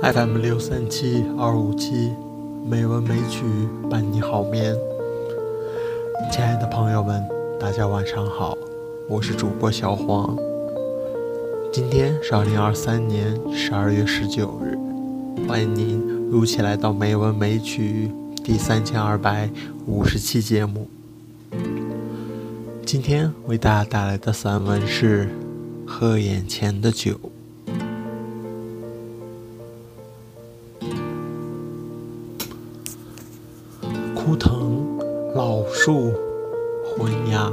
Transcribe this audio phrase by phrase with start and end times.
[0.00, 2.12] FM 六三七二五七，
[2.64, 3.42] 美文美曲
[3.90, 4.72] 伴你好眠。
[6.30, 7.20] 亲爱的朋友们，
[7.58, 8.56] 大家晚上好，
[9.08, 10.38] 我是主播小黄。
[11.72, 14.78] 今天是二零二三年十二月十九日，
[15.48, 15.98] 欢迎您
[16.30, 18.08] 如期来到《美文美曲》
[18.44, 19.50] 第三千二百
[19.84, 20.88] 五十期节目。
[22.86, 25.26] 今天为大家带来的散文是
[25.84, 27.14] 《喝眼前的酒》。
[34.28, 34.98] 枯藤
[35.34, 36.12] 老树
[36.84, 37.50] 昏鸦，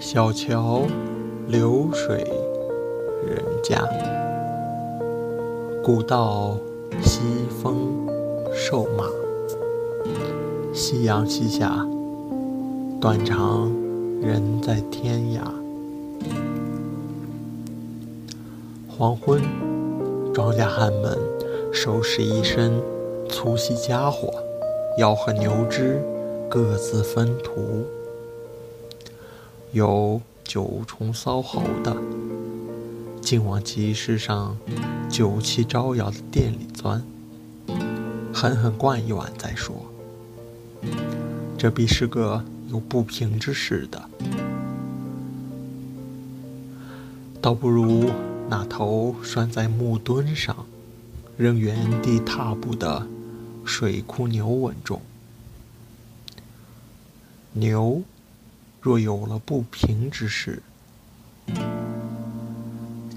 [0.00, 0.82] 小桥
[1.46, 2.28] 流水
[3.24, 3.88] 人家，
[5.80, 6.58] 古道
[7.04, 7.20] 西
[7.62, 8.08] 风
[8.52, 9.04] 瘦马，
[10.74, 11.86] 夕阳西下。
[13.00, 13.70] 断肠
[14.20, 15.38] 人在天涯。
[18.88, 19.40] 黄昏，
[20.34, 21.16] 庄稼汉们
[21.72, 22.72] 收拾一身
[23.28, 24.32] 粗细家伙，
[24.96, 26.02] 要和牛只
[26.50, 27.86] 各自分途。
[29.72, 31.96] 有九重骚猴的，
[33.20, 34.56] 竟往集市上
[35.08, 37.02] 酒气招摇的店里钻，
[38.32, 39.74] 狠狠灌一碗再说。
[41.56, 42.44] 这必是个。
[42.68, 44.10] 有不平之事的，
[47.40, 48.10] 倒不如
[48.48, 50.66] 那头拴在木墩上，
[51.36, 53.06] 仍原地踏步的
[53.66, 55.02] 水库牛稳重。
[57.52, 58.02] 牛
[58.80, 60.62] 若有了不平之事，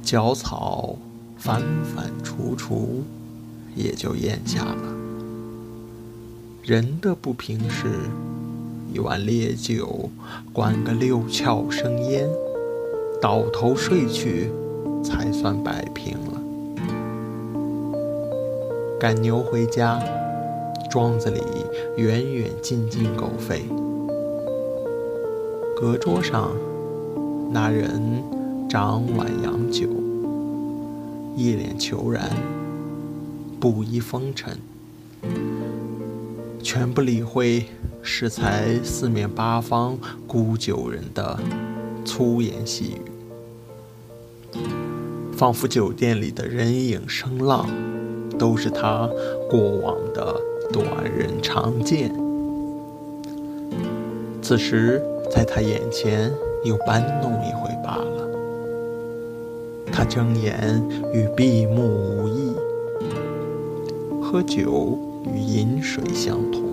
[0.03, 0.97] 嚼草
[1.37, 3.01] 反反刍刍，
[3.75, 4.95] 也就咽下了。
[6.63, 7.87] 人的不平事。
[8.91, 10.09] 一碗烈酒，
[10.51, 12.27] 灌个六窍生烟，
[13.21, 14.49] 倒头睡去，
[15.03, 16.41] 才算摆平了。
[18.99, 19.99] 赶牛回家，
[20.89, 21.39] 庄子里
[21.97, 23.61] 远远近近狗吠。
[25.79, 26.51] 隔桌上，
[27.51, 28.23] 那人
[28.67, 29.87] 掌碗洋酒，
[31.35, 32.29] 一脸求然，
[33.59, 34.57] 不依风尘。
[36.61, 37.65] 全不理会
[38.01, 41.39] 适才四面八方沽酒人的
[42.03, 42.95] 粗言细
[44.53, 44.59] 语，
[45.31, 47.69] 仿佛酒店里的人影声浪
[48.37, 49.09] 都是他
[49.49, 50.35] 过往的
[50.71, 52.11] 短人长见。
[54.41, 56.31] 此时在他眼前
[56.63, 58.27] 又搬弄一回罢了，
[59.91, 60.81] 他睁眼
[61.13, 62.53] 与闭目无异，
[64.21, 64.97] 喝酒。
[65.33, 66.63] 与饮水相同，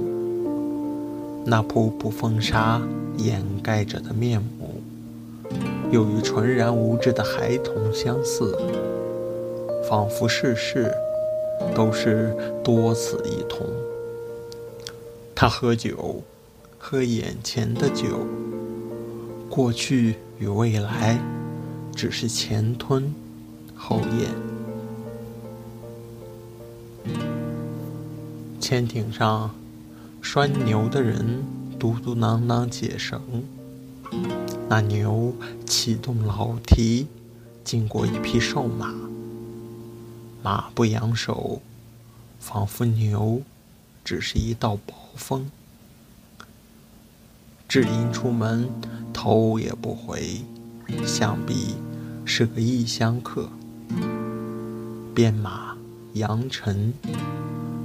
[1.45, 2.81] 那瀑布风沙
[3.19, 4.81] 掩盖着的面目，
[5.91, 8.57] 又与纯然无知的孩童相似，
[9.91, 10.91] 仿佛世事
[11.75, 12.35] 都是
[12.65, 13.67] 多此一通。
[15.35, 16.23] 他喝酒，
[16.79, 18.27] 喝眼前的酒，
[19.51, 21.19] 过去与未来，
[21.95, 23.15] 只是前吞
[23.75, 24.31] 后咽。
[28.59, 29.55] 潜艇上
[30.21, 31.45] 拴牛的人
[31.79, 33.21] 嘟嘟囔囔解绳，
[34.69, 35.33] 那牛
[35.65, 37.07] 启动老蹄，
[37.63, 38.93] 经过一匹瘦马，
[40.47, 41.61] 马不扬手，
[42.39, 43.43] 仿佛牛
[44.05, 45.51] 只是一道薄风。
[47.67, 48.69] 只因出门
[49.13, 50.43] 头也不回，
[51.05, 51.75] 想必
[52.25, 53.49] 是个异乡客。
[55.13, 55.77] 鞭马
[56.13, 56.95] 扬尘。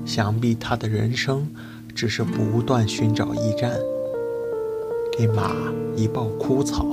[0.06, 1.48] 想必他的人生
[1.96, 3.76] 只是不断寻找驿站，
[5.18, 5.52] 给马
[5.96, 6.86] 一抱枯草，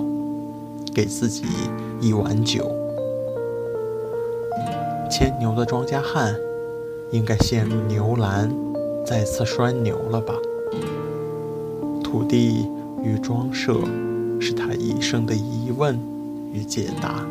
[0.95, 1.45] 给自己
[2.01, 2.88] 一碗酒。
[5.11, 6.37] 牵牛的庄稼汉
[7.11, 8.55] 应该陷入牛栏，
[9.07, 10.35] 再次拴牛了吧？
[12.05, 12.69] 土地
[13.03, 13.81] 与庄舍
[14.39, 15.99] 是他一生的疑问
[16.53, 17.25] 与解答。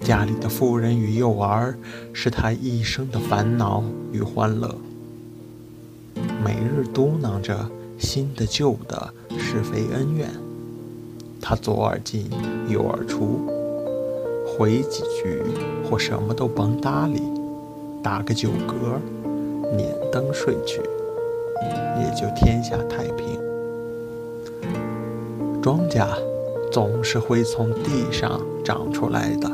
[0.00, 1.76] 家里的妇人与幼儿，
[2.14, 4.74] 是他一生的烦恼与欢乐。
[6.42, 10.30] 每日嘟囔着新的旧的是非恩怨，
[11.40, 12.30] 他左耳进
[12.68, 13.40] 右耳出，
[14.60, 15.42] 回几句
[15.88, 17.22] 或什么都甭搭理，
[18.02, 19.00] 打个酒嗝，
[19.74, 20.82] 捻灯睡去，
[21.98, 23.40] 也就天下太平。
[25.62, 26.06] 庄稼
[26.70, 29.50] 总是会从地上长出来的。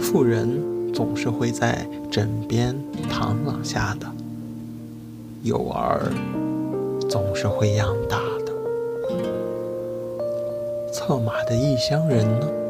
[0.00, 2.76] 富人总是会在枕边
[3.08, 4.08] 躺躺下的，
[5.44, 6.10] 幼儿
[7.08, 8.52] 总是会养大的。
[10.92, 12.61] 策马的异乡人呢？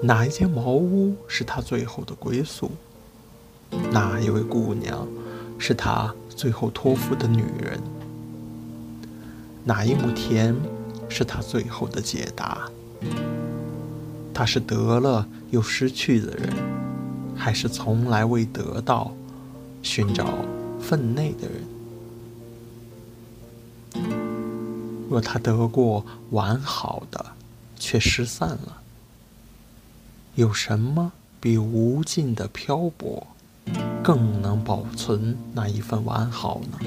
[0.00, 2.70] 哪一间茅屋是他最后的归宿？
[3.90, 5.08] 哪一位姑娘
[5.58, 7.80] 是他最后托付的女人？
[9.64, 10.54] 哪一亩田
[11.08, 12.70] 是他最后的解答？
[14.32, 16.54] 他是得了又失去的人，
[17.34, 19.12] 还是从来未得到、
[19.82, 20.28] 寻找
[20.80, 21.64] 分内的人？
[25.10, 27.32] 若他得过完好的，
[27.76, 28.80] 却失散了，
[30.38, 33.26] 有什么比无尽的漂泊
[34.04, 36.78] 更能保存那一份完好呢？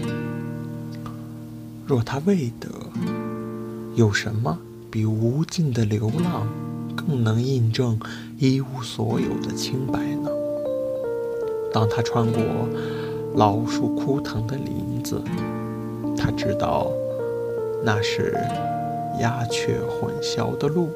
[1.86, 2.70] 若他未得，
[3.94, 4.58] 有什么
[4.90, 6.48] 比无尽的流浪？
[6.96, 8.00] 更能印证
[8.38, 10.30] 一无所有的清白呢。
[11.74, 12.42] 当他穿过
[13.36, 15.22] 老树枯藤的林子，
[16.16, 16.90] 他知道
[17.84, 18.34] 那是
[19.20, 20.88] 鸦雀混淆的路；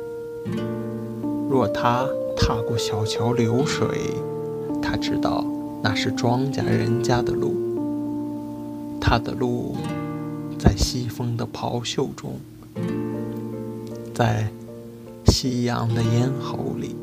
[1.50, 3.88] 若他踏过小桥流水，
[4.82, 5.46] 他知道
[5.82, 7.56] 那是庄稼人家的路。
[9.00, 9.76] 他的路
[10.60, 12.40] 在西风的袍袖中，
[14.14, 14.48] 在。
[15.28, 16.96] 夕阳的咽喉里。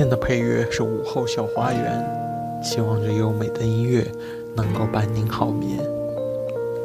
[0.00, 4.02] 今天的配乐是午后小花园，希望这优美的音乐
[4.56, 5.78] 能够伴您好眠。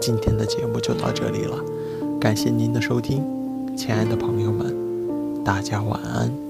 [0.01, 1.55] 今天的节目就到这里了，
[2.19, 3.23] 感谢您的收听，
[3.77, 4.75] 亲爱的朋友们。
[5.45, 6.44] 大家晚安。